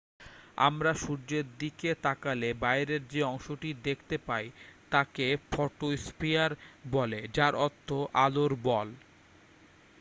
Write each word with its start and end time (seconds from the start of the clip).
"আমরা 0.59 0.91
সূর্যের 0.95 1.45
দিকে 1.59 1.89
তাকালে 2.01 2.49
বাইরের 2.55 3.01
যে 3.07 3.21
অংশটি 3.23 3.69
দেখতে 3.83 4.15
পাই 4.27 4.45
তাকে 4.91 5.25
ফটোস্ফিয়ার 5.51 6.51
বলে 6.91 7.19
যার 7.33 7.53
অর্থ 7.65 7.89
"আলোর 8.15 8.51
বল""। 8.63 8.89